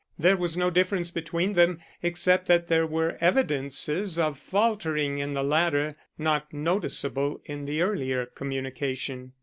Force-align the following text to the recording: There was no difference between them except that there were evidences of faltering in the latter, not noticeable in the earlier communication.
There 0.17 0.35
was 0.35 0.57
no 0.57 0.71
difference 0.71 1.11
between 1.11 1.53
them 1.53 1.77
except 2.01 2.47
that 2.47 2.65
there 2.69 2.87
were 2.87 3.17
evidences 3.21 4.17
of 4.17 4.39
faltering 4.39 5.19
in 5.19 5.35
the 5.35 5.43
latter, 5.43 5.95
not 6.17 6.51
noticeable 6.51 7.39
in 7.45 7.65
the 7.65 7.83
earlier 7.83 8.25
communication. 8.25 9.33